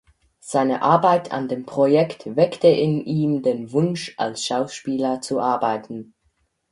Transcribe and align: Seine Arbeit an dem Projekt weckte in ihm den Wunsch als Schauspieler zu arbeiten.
Seine 0.39 0.81
Arbeit 0.81 1.31
an 1.31 1.47
dem 1.47 1.67
Projekt 1.67 2.35
weckte 2.35 2.67
in 2.69 3.05
ihm 3.05 3.43
den 3.43 3.71
Wunsch 3.71 4.15
als 4.17 4.43
Schauspieler 4.43 5.21
zu 5.21 5.39
arbeiten. 5.39 6.15